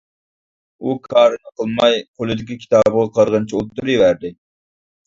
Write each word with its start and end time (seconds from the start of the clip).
ئۇ 0.87 0.95
كارىنى 1.03 1.53
قىلماي 1.61 2.01
قولىدىكى 2.09 2.59
كىتابىغا 2.65 3.07
قارىغىنىچە 3.21 3.63
ئولتۇرۇۋەردى. 3.63 4.37